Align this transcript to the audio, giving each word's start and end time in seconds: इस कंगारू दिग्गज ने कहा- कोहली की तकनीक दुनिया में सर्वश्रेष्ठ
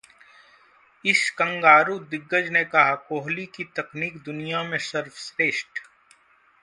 इस 1.05 1.29
कंगारू 1.29 1.97
दिग्गज 1.99 2.49
ने 2.49 2.63
कहा- 2.65 2.97
कोहली 3.09 3.45
की 3.45 3.63
तकनीक 3.75 4.17
दुनिया 4.17 4.63
में 4.63 4.77
सर्वश्रेष्ठ 4.77 5.79